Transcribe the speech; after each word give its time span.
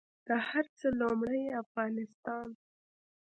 د 0.27 0.29
هر 0.49 0.65
څه 0.77 0.87
لومړۍ 1.01 1.43
افغانستان 1.63 2.47